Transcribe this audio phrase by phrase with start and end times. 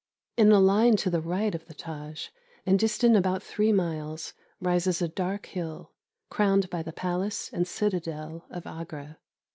[0.35, 2.29] In a line to the right of the Tâj,
[2.65, 5.91] and distant about three miles, rises a dark hill,
[6.31, 9.19] crowned by the Palace and Citadel of Agra.